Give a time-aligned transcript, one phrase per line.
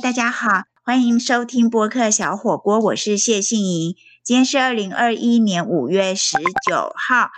[0.00, 3.96] 大家好，欢迎收听播客小火锅，我是谢杏莹。
[4.22, 6.36] 今天是二零二一年五月十
[6.68, 7.30] 九号，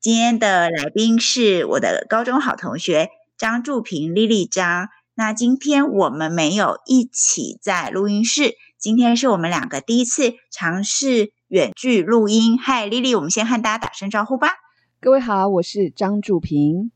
[0.00, 4.88] 今天的来宾是我的高中好同学张祝平、丽丽张。
[5.14, 12.58] 那今天我们没有一起在录音室，今天是我们两个第一次尝试远距录音。
[12.58, 14.48] 嗨，丽丽，我们先和大家打声招呼吧。
[14.98, 16.90] 各位好，我是张祝平。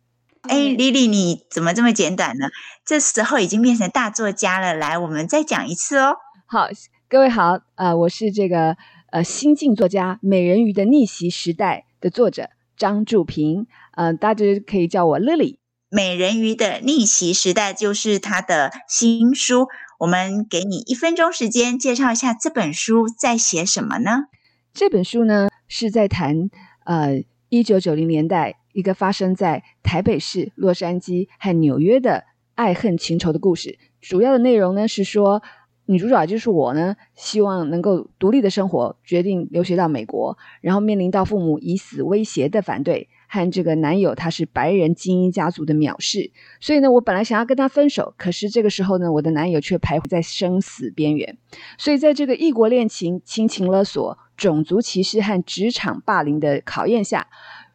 [0.48, 2.46] 哎，丽丽，你怎么这么简短呢？
[2.84, 4.72] 这时候已经变成大作家了。
[4.72, 6.16] 来，我们再讲一次哦。
[6.46, 6.68] 好，
[7.08, 8.76] 各位好，呃，我是这个
[9.10, 15.52] 呃新晋作家《美人鱼的逆袭时代》的作者张祝平，呃，大家可以叫我 Lily。
[15.90, 24.24] 《美人鱼的逆袭时代》就是他的新书，我们给你一分钟时间介绍一下这本书在写什么呢？
[24.72, 26.48] 这本书呢是在谈
[26.86, 28.56] 呃一九九零年代。
[28.72, 32.24] 一个发生在台北市、洛杉矶和纽约的
[32.54, 33.78] 爱恨情仇的故事。
[34.00, 35.42] 主要的内容呢是说，
[35.86, 46.30] 女主角就是我呢，希望能够独立的生活，决定留学到美国，然后面临到父母以死威胁的反对，和这个男友他是白人精英家族的藐视。
[46.60, 51.36] 所以呢，我本来想要跟他分手，可是这个时候呢，我的男友却徘徊在生死边缘。
[51.76, 57.26] 所以在这个异国恋情、亲情勒索、种族歧视和职场霸凌的考验下。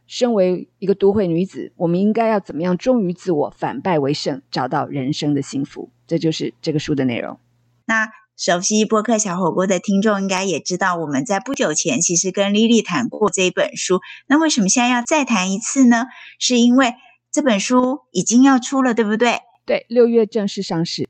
[0.07, 5.91] 身为一个都会女子，我们应该要怎么样忠于自我，反败为胜，找到人生的幸福？
[6.07, 7.39] 这就是这个书的内容。
[7.85, 14.01] 那熟悉播客小火锅的听众应该也知道，我们在不久前其实跟莉莉谈过这本书。
[14.27, 16.05] 那为什么现在要再谈一次呢？
[16.37, 16.95] 是因为
[17.31, 19.39] 这本书已经要出了，对不对？
[19.65, 21.09] 对，六月正式上市。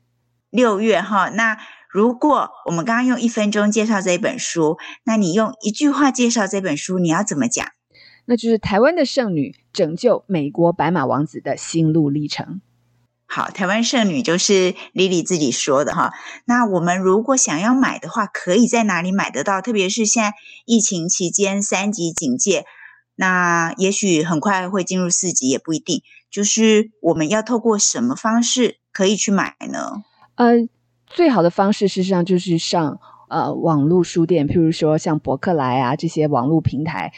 [0.50, 1.58] 六月哈，那
[1.90, 7.66] 如果我们刚刚用一分钟介绍这本书，那你用一句话介绍这本书，你要怎么讲？
[8.26, 12.60] 那就是台湾的剩女拯救美国白马王子的心路历程。
[13.28, 16.12] 好，台湾剩女就是 Lily 自己说的哈。
[16.44, 19.60] 那我们如果想要买的话，可以在哪里买得到？
[19.60, 22.64] 特别是现在疫情期间三级警戒，
[23.16, 26.02] 那也许很快会进入四级，也不一定。
[26.30, 30.02] 就是我们要透过什么方式可以去买呢？
[30.36, 30.68] 呃，
[31.06, 37.12] 最好的方式事实上就是上呃网络书店，譬如说像博客来啊这些网络平台。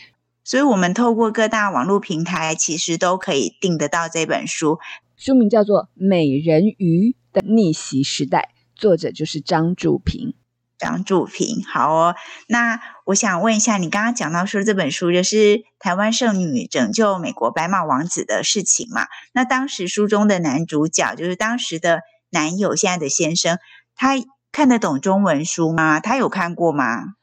[0.48, 4.78] 所以，我们透过各大网络平台，其实都可以订得到这本书。
[5.14, 8.48] 书名叫做《美人鱼的逆袭时代》，
[8.80, 10.34] 作者就是张祝平。
[10.78, 12.14] 张祝平，好哦。
[12.46, 19.06] 那我想问一下，你刚刚讲到说这本书就是台湾圣女拯救美国白马王子的事情嘛？
[19.34, 23.58] 那当时书中的男主角，就是当时的男友，现在的先生，
[23.94, 24.14] 他
[24.50, 26.00] 看得懂中文书吗？
[26.00, 27.17] 他有看过吗？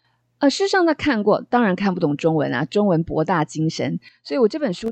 [0.45, 3.99] 呃，事实上他看过，当然看不懂中文啊，中文博大精深。
[4.23, 4.91] 所以我这本书，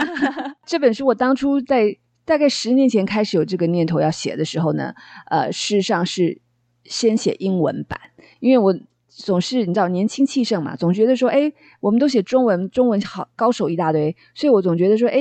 [0.64, 4.94] 这本书我当初在大概十年前开始有这个念头要写的时候呢，
[5.26, 6.40] 呃，事实上是
[6.84, 8.00] 先写英文版，
[8.40, 8.74] 因为我
[9.06, 15.20] 总是你知道年轻气盛嘛，总觉得说，哎，我们都写中文，中文好高手一大堆，所以我总觉得说，哎，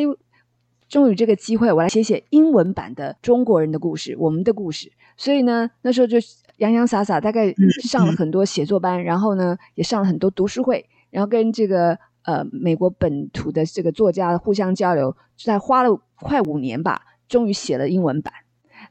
[0.88, 4.94] 终于这个机会，我来写写英文版的中国人的故事，我们的故事。
[5.18, 6.18] 所以呢，那时候就。
[6.58, 18.34] 洋洋洒洒，大概上了很多写作班，然后呢，也上了很多读书会，然后跟这个呃美国本土的这个作家互相交流，在花了快五年吧，终于写了英文版。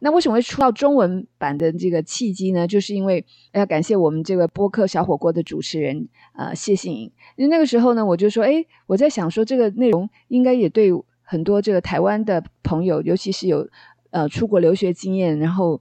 [0.01, 2.67] 那为什么会出到中文版的这个契机呢？
[2.67, 10.91] 就是因为要感谢我们这个播客小火锅的主持人呃谢杏颖，因为那个时候呢，我就说，哎，我在想说这个内容应该也对
[11.23, 13.67] 很多这个台湾的朋友，尤其是有
[14.11, 15.81] 呃出国留学经验，然后。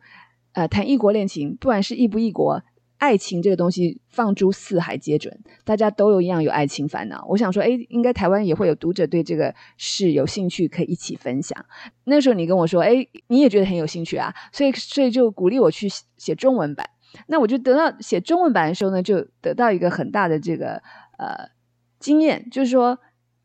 [0.54, 2.62] 呃，谈异国恋情，不管是异不异国，
[2.98, 7.26] 爱情这个东西放诸四海皆准，大家都有一样有爱情烦恼。
[7.28, 11.66] 我想说，哎，应该台湾也会有读者对这个事有兴趣，可以一起分享。
[12.06, 15.88] 那时候你跟我说，哎，你也觉得很有兴趣啊，所以所以就鼓励我去
[16.18, 16.88] 写中文版。
[17.28, 20.82] 那我就得到写中文版的时候呢，就得到一个很大的这个
[21.18, 21.50] 呃
[22.00, 23.00] 经验，就是说。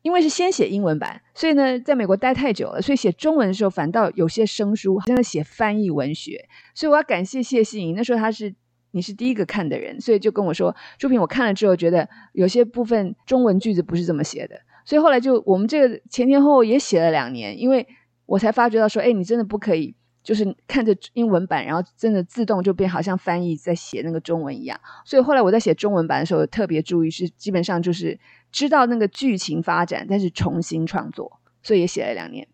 [0.09, 6.49] 因为是先写英文版，所以呢，在美国待太久了，所以写中文的时候反倒有些生疏，好像在写翻译文学。
[6.73, 8.51] 所以我要感谢谢欣颖，那时候他是
[8.89, 17.87] 你是第一个看的人，所以就跟我说，朱平，我看了之后觉得有些部分中文句子不是这么写的，所以后来就我们这个前前后后也写了两年，因为
[18.25, 19.95] 我才发觉到说，哎，你真的不可以。
[20.21, 24.79] 就是看着英文版，然后真的自动就变好像翻译在写那个中文一样。
[25.05, 28.19] 所以后来我在写中文版的时候，特别注意是基本上就是
[28.51, 32.47] 知道那个剧情发展，但是重新创作，所以也写了两年。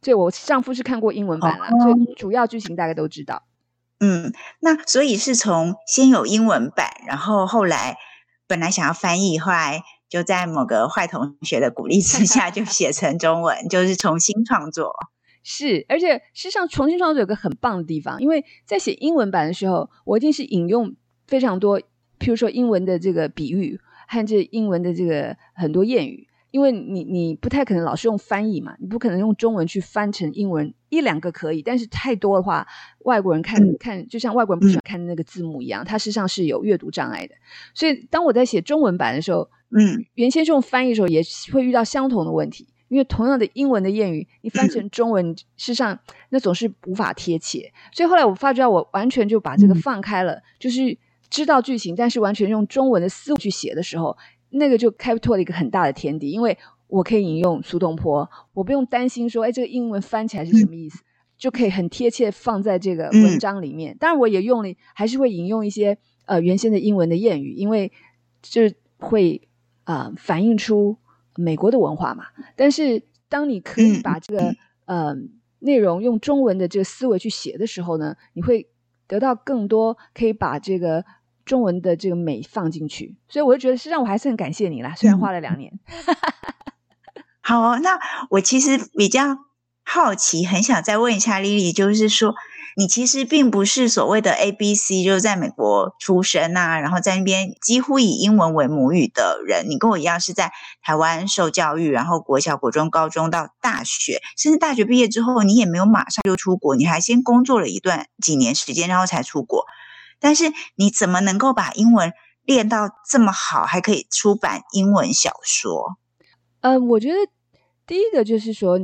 [0.00, 3.44] 所以我丈夫是看过英文版了，所以主要剧情大概都知道。
[4.00, 7.96] 嗯，那所以是从先有英文版，然后后来
[8.48, 14.92] 本来想要翻译，后来就在某个坏同学的鼓励之下，就写成中文，就是重新创作。
[15.44, 20.96] 是，而且事实上重新创作有个很棒的地方，因为在写英文版的时候，我一定是引用
[21.28, 21.80] 非常多，
[22.18, 23.80] 譬如说英文的这个比喻
[24.12, 26.28] 和这英文的这个很多谚语。
[26.50, 32.68] 因为你你不太可能老是用翻译嘛，你不可能用中文去翻成英文，一两个可以，但是太多的话，
[33.06, 37.34] 外国人看看就像外国人不喜欢看那个字幕一样，它实际上是有阅读障碍的。
[37.72, 41.22] 所以当我在写中文版的时候，嗯，原先是用翻译的时候也
[41.54, 45.98] 会遇到相同的问题，因为同样的英文的谚语，你翻成中文，事实上
[46.28, 47.72] 那总是无法贴切。
[47.92, 50.98] 所以后来我发觉，我完全就把这个放开了，就是
[51.32, 54.16] 知道剧情，但是完全用中文的思路去写的时候。
[54.54, 61.02] 那个就开拓了一个很大的天地，因为我可以引用苏东坡，我不用担心说，哎，这个英文翻起来是什么意思，
[61.38, 63.96] 就可以很贴切放在这个文章里面。
[63.98, 65.96] 当然，我也用了，还是会引用一些
[66.26, 67.90] 呃原先的英文的谚语，因为
[68.42, 69.48] 就是会
[69.84, 70.98] 啊反映出
[71.34, 72.24] 美国的文化嘛。
[72.54, 75.16] 但是，当你可以把这个呃
[75.60, 78.68] 内容用中文的这个思维去写的时候呢，你会
[79.06, 81.02] 得到更多可以把这个。
[81.52, 85.70] 中文的这个美放进去，所以我就觉得，实际上我还是很感谢你啦，虽然花了两年。
[87.44, 88.00] 好，那
[88.30, 89.36] 我其实比较
[89.84, 92.34] 好奇，很想再问一下 Lily，，就是说，
[92.78, 109.66] 你其实并不是所谓的 A B C，就是在美国出生啊，然后在那边几乎以英文为母语的人，你跟我一样是在台湾受教育，然后国小、国中、高中到大学，甚至大学毕业之后，你也没有马上就出国，你还先工作了一段几年时间，然后才出国。
[110.22, 110.44] 但是
[110.76, 112.12] 你怎么能够把英文
[112.44, 115.98] 练到这么好，还可以出版英文小说？
[116.60, 117.16] 呃，我觉得
[117.84, 118.78] 第一个就是说，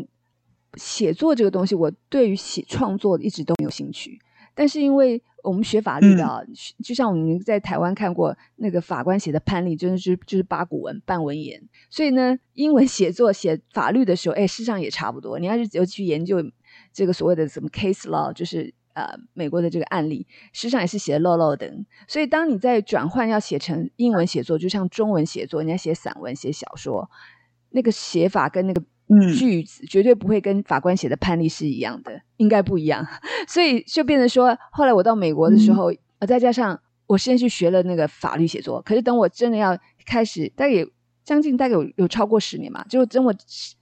[0.74, 4.18] 写作这个东西，我对于写创作一直都没有兴趣。
[4.54, 6.46] 但是因为我们学法律的，
[6.84, 11.62] 就像我们在台湾看过那个法官写的判例，真的是就是八股文、半文言。
[11.88, 15.38] 所以呢，英文写作写法律的时候，哎，事实上也差不多。
[15.38, 16.38] 你要是有去研究
[16.92, 18.74] 这个所谓的什么 case law，就是。
[18.98, 21.72] 呃，美国的这个案例，实际上也是写的漏漏的。
[22.08, 27.08] 所以，当你在转换要写成英文写作，就像中文写作，你要写散文、写小说，
[27.70, 28.82] 那个写法跟那个
[29.38, 33.06] 句子，绝对不会跟法官写的判例是一样的，应该不一样。
[33.46, 40.90] 所以就变成说，后来我到美国的时候，呃，再加上我先去学了那个法律写作，可是等我真的要开始，大概有
[41.22, 43.32] 将近大概有有超过十年嘛，就等我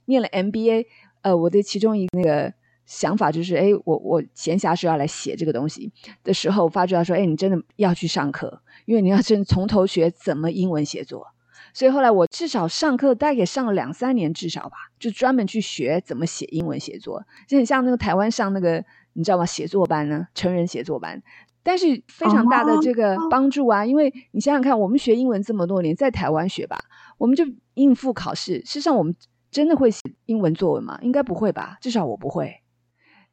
[0.05, 0.85] 念了 MBA，
[1.23, 2.53] 呃，我的其中一个那个。
[2.87, 5.91] 想法就是，哎，我我闲暇时要来写这个东西
[6.23, 11.27] 的时候，发觉到说，哎，你真的要去上课，因为你要真从头学怎么英文写作。
[11.73, 19.45] 所以后来我至少上课大概也上了两三年，至少吧，就专门去学怎么写英文写作，就很像那个台湾上那个你知道吗？
[19.45, 21.21] 写作班呢，成人写作班，
[21.61, 26.79] 但是非常大的这个帮助啊，因为你想想看，我们学英文这么多年，在台湾学吧，
[27.17, 27.43] 我们就
[27.75, 29.13] 应付考试，事实上我们
[29.51, 30.97] 真的会写英文作文吗？
[31.03, 32.61] 应该不会吧，至少我不会。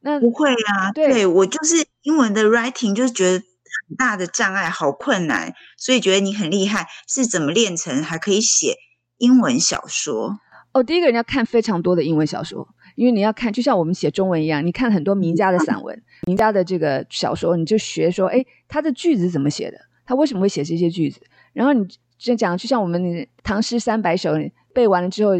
[0.07, 8.77] 那不会啊，对我就是英文的 writing 就是觉得很大的障碍，好困难，所以觉得你很厉害，是怎么练成还可以写
[9.17, 10.39] 英文小说？
[10.73, 19.79] 哦，第一个人要看非常多的英文小说，因为你要看，就像我们写中文一样，你看很多名家的散文、名家的这个小说，你就学说，哎，他的句子怎么写的？
[20.05, 21.19] 他为什么会写这些句子？
[21.55, 21.83] 然后你
[22.19, 24.33] 就讲，就像我们唐诗三百首
[24.75, 25.33] 背完了之后，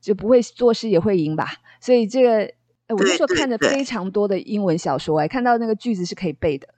[0.00, 1.52] 就不会作诗也会吟吧？
[1.82, 2.50] 所以这个。
[2.86, 6.68] 哎，我那时候看的非常多的英文小说，哎，看到那个句子是可以背的，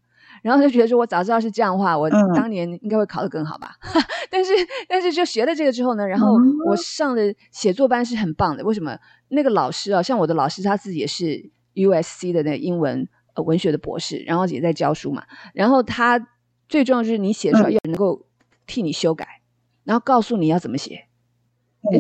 [0.43, 3.77] 然后就觉得说，我早知道是这样的话，我当年应该会考得更好吧。
[4.31, 4.53] 但是，
[4.89, 6.33] 但是就学了这个之后呢，然后
[6.67, 8.65] 我上的写作班是很棒的。
[8.65, 8.99] 为什么？
[9.29, 15.25] 那个老师啊，像我的老师，他自己也是 U S C 的那英文呃文学的博士，然后也在教书嘛。
[15.53, 16.29] 然后他
[16.69, 18.25] 最重要就是你写出来要能够
[18.67, 19.43] 替你修改，
[19.85, 21.08] 然后告诉你要怎么写。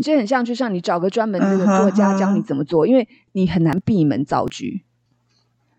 [0.02, 4.84] 这很像，就像你找个专门这个作家教你怎么做，因为你很难闭门造句。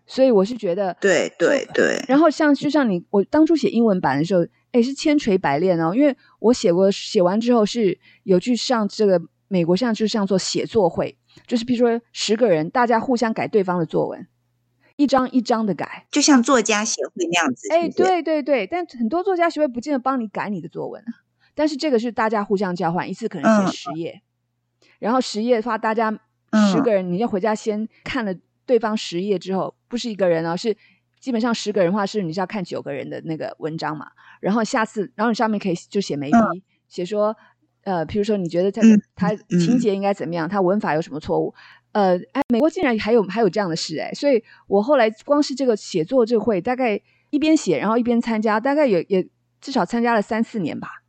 [0.06, 2.04] 所以我是觉得，对对对。
[2.08, 11.16] 然后像就像你，我当初写英文版的时候，哎，是千锤百炼哦，因为我写过，写完之后是有去上这个美国，像就像做写作会，
[11.46, 14.26] 就是比如说十个人，大家互相改对方的作文，
[14.96, 17.68] 一张一张的改，就像作家协会那样子。
[17.70, 21.22] 哎，对对对，但很多作家协会不见得帮你改你的作文啊。
[21.60, 24.22] 但是这个是大家互相交换，一次可能写十页，
[24.98, 26.10] 然后十页的话，大家
[26.72, 30.74] 十个人，你要回家先看了对方十页之后，不是一个人哦，是
[31.20, 36.38] 基本上十个人的话是你是要看九个人的那个文章嘛，然后下次，然后你上面可以就写眉笔，
[36.88, 37.36] 写说，
[37.84, 38.80] 呃，比如说你觉得他
[39.14, 41.54] 他情节应该怎么样，他文法有什么错误，
[41.92, 46.98] 呃，哎，美国竟然还有还有这样的事哎，所以我后来光是这个写作这个会，大概
[47.28, 49.28] 一边写然后一边参加，大概也也
[49.60, 50.99] 至少参加了三四年吧。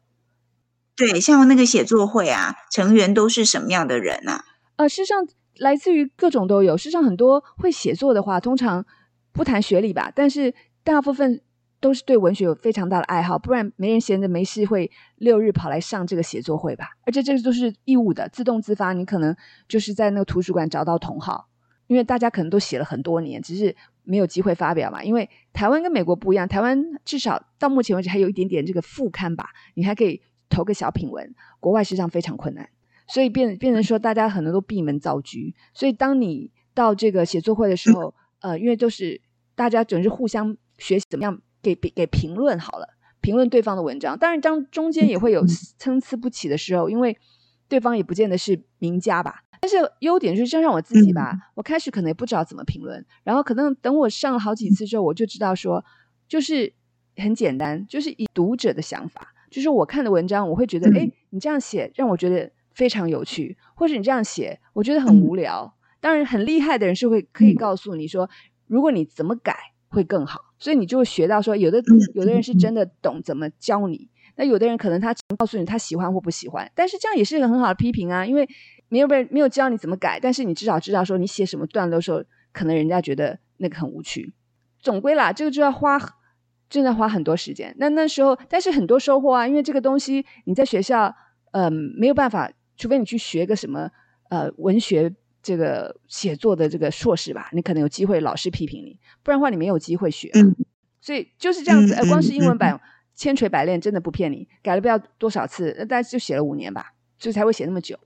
[1.02, 4.44] 对，像那个写作会啊，成员都是什么样的人呢？
[4.76, 5.28] 呃，事实上，
[5.58, 6.78] 来自于各种都有。
[6.78, 8.86] 事实上，很多会写作的话，通常
[9.32, 10.54] 不谈学历吧，但是
[10.84, 11.42] 大部分
[11.80, 16.90] 都是对文学有非常大的爱好，不然没人闲着没事会六日跑来上这个写作会吧。
[17.04, 19.36] 而且这个都是义务的，自动自发，你可能
[19.68, 21.48] 就是在那个图书馆找到同好，
[21.88, 25.04] 因为大家可能都写了很多年，只是没有机会发表嘛。
[25.04, 31.34] 因为台湾跟美国不一样，台湾至少到目前为止还有一点点这个副刊吧，你还可以投个小品文。
[31.60, 32.70] 国外实际上非常困难。
[33.08, 35.40] 所以变变成说，大家很多都闭门造车。
[35.74, 39.20] 所以当你到这个写作会的时候，呃，因为都是
[39.56, 42.88] 大家总是互相学习怎么样给给给评论好了，
[43.20, 44.18] 评论对方的文章。
[44.18, 45.44] 当然，当中间也会有
[45.78, 47.18] 参差不齐的时候，因为
[47.68, 49.44] 对方也不见得是名家吧。
[49.60, 55.86] 但是优点就是，就像我自己吧，我开始可能也不知道怎么评论，然后可能等我上了好几次之后，我就知道说，
[56.28, 56.74] 就是
[57.18, 62.50] 很简单，就是以读者的想法，就是我看的文章，我会觉得，哎，你这样写让我觉得。
[62.74, 65.72] 非常有趣，或者你这样写，我觉得很无聊。
[66.00, 68.28] 当然，很厉害的人是会可以告诉你说，
[68.66, 69.54] 如果你怎么改
[69.90, 70.40] 会更好。
[70.58, 76.72] 所以你就会学到说，有的有的人是真的懂怎么教你，那有的人可能他告诉你他喜欢或不喜欢。
[76.74, 78.48] 但是这样也是一个很好的批评啊，因为
[78.88, 84.34] 没有被没有教你怎么改，但是你至少知道说你写什么段落的时候，可能人家觉得那个很无趣。
[84.80, 86.00] 总归啦，这个就要花
[86.72, 87.76] 真的花很多时间。
[87.78, 91.16] 那那时候，但是很多收获啊，因为这个东西你在学校
[91.52, 92.52] 嗯没有办法。
[92.78, 93.92] 除非你去学个什么
[94.30, 95.14] 呃文学
[95.44, 100.32] 这个写作的这个硕士吧，你可能有机会老师批评你，不然的话你没有机会学。
[101.00, 102.82] 所以就是这样子，呃，光是英文版
[103.14, 108.00] 千锤百炼，真的不骗你，改了不知道多少次，那大概就写了五年吧，所以才会写那么久。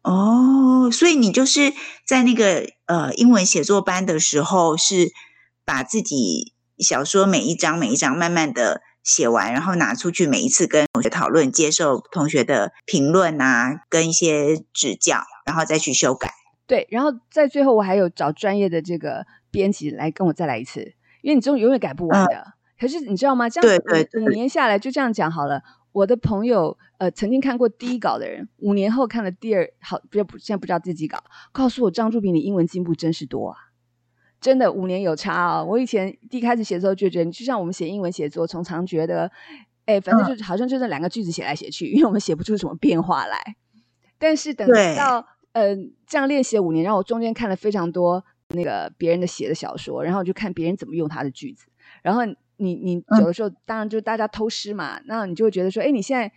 [0.00, 1.74] 哦，所以你就是
[2.06, 5.12] 在那个呃英文写作班的时候，是
[5.66, 8.82] 把自己小说每一章每一章慢慢的。
[9.06, 16.32] 写完，然后拿出去，每一次跟同学讨论，接受同学的评论啊，跟一些指教，然后再去修改。
[16.66, 20.80] 对，然后在最后，我还有找专业的这个编辑来跟我再来一次，
[21.22, 22.54] 因为你这种永远改不完的。
[22.80, 23.48] 可是你知道吗？
[23.48, 23.80] 这样
[24.14, 25.62] 五年下来，就这样讲好了。
[25.92, 33.56] 我的朋友，呃，曾经看过第一稿的人，五年后看了第二，好，不，现在不知道第几稿，告诉我张柱平，你英文进步真是多啊。
[34.46, 35.64] 真的五年有差啊！
[35.64, 39.28] 我以前一开始写的时候就觉得，就像我们写英文写作，从常觉得，
[39.86, 43.56] 哎，反正就好像就这两个句子写来写去，因为我们写不出什么变化来。
[44.18, 45.74] 但是等到呃
[46.06, 51.66] 这样练习了五年，然后我中间看了非常多那个别人的写的小说，然后就看别人怎么用他的句子。
[52.02, 52.24] 然后
[52.58, 56.30] 你你有的时候当然就大家偷师嘛，那你就会觉得说，哎，你现在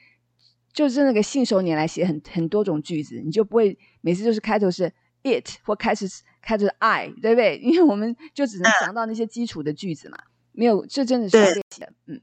[0.73, 6.07] 就是那个信手拈来写很很多种句子，你就不会每次就是开头是 it 或开始。
[6.41, 7.57] 开着 I，对不对？
[7.63, 10.17] 因为我们就只能想到那些基础的句子嘛，
[10.51, 11.93] 没有，这真的是练习的。
[12.05, 12.21] 嗯，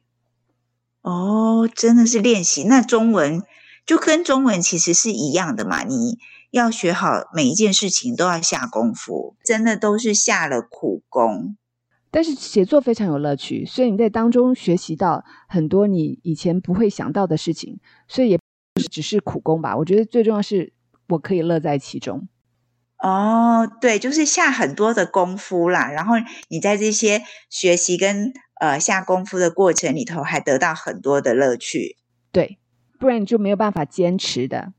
[1.02, 2.64] 哦，真的是练习。
[2.64, 3.42] 那中文
[3.84, 6.18] 就跟中文其实是一样的嘛，你
[6.50, 11.56] 要学好每一件事情都要下功夫，真的都是下了苦功。
[12.10, 19.76] 但是写作非常有乐趣，所以你在当中学习到很多你以前不会想到的事情，所以也不是只是苦功吧。
[19.76, 20.72] 我觉得最重要是
[21.08, 22.26] 我可以乐在其中。
[22.98, 26.14] 哦，对，就是下很多的功夫啦，然后
[26.48, 31.96] 你在这些学习跟呃下功夫的过程里头，还得到很多的乐趣。
[32.32, 32.58] 对，
[32.98, 34.72] 不然你就没有办法坚持的。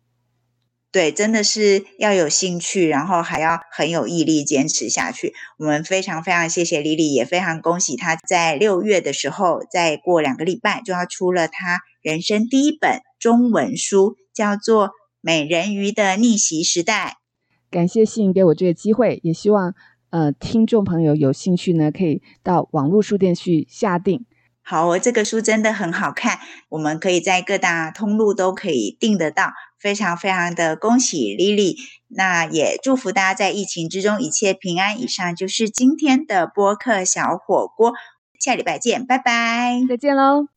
[0.92, 5.34] 对，真的是要有兴趣，然后还要很有毅力坚持下去。
[5.60, 14.88] 我们非常非常谢谢丽丽，也非常恭喜她在六月的时候，再过两个礼拜就要出了她人生第一本中文书，叫做
[15.22, 17.18] 《美人鱼的逆袭时代》。
[17.70, 19.74] 感谢信给我这个机会，也希望
[20.10, 24.26] 呃听众朋友有兴趣呢，可以到网络书店去下订。
[24.62, 29.54] 好，我这个书真的很好看，我们可以在各大通路都可以订得到。
[29.80, 31.76] 非常非常的恭喜 Lily，
[32.08, 35.00] 那也祝福大家在疫情之中一切平安。
[35.00, 37.94] 以上就是今天的播客小火锅，
[38.40, 40.48] 下礼拜见，拜拜，再见喽。